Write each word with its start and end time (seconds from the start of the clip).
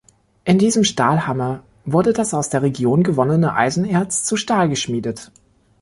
In 0.45 0.57
diesem 0.57 0.83
Stahlhammer 0.83 1.61
wurde 1.85 2.11
das 2.11 2.33
aus 2.33 2.49
der 2.49 2.63
Region 2.63 3.03
gewonnene 3.03 3.53
Eisenerz 3.53 4.23
zu 4.23 4.35
Stahl 4.35 4.67
geschmiedet. 4.67 5.31